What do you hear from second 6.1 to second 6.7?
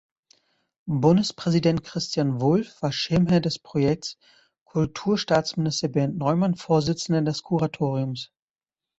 Neumann